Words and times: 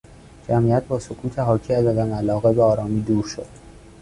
جمعیت 0.49 0.83
با 0.87 0.99
سکوت 0.99 1.39
حاکی 1.39 1.73
از 1.73 1.85
عدم 1.85 2.13
علاقه 2.13 2.53
به 2.53 2.61
آرامی 2.63 3.01
دور 3.01 3.27
شد. 3.27 3.49